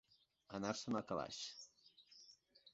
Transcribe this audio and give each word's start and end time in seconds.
Anar-se'n 0.59 0.97
al 1.01 1.05
calaix. 1.13 1.43